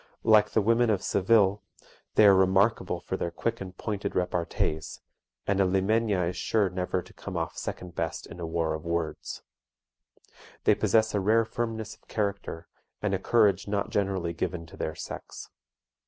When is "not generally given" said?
13.67-14.65